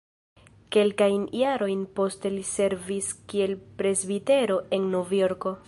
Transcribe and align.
Kelkajn 0.75 1.27
jarojn 1.39 1.83
poste 1.99 2.31
li 2.37 2.45
servis 2.53 3.11
kiel 3.35 3.55
presbitero 3.83 4.59
en 4.79 4.93
Novjorko. 4.97 5.55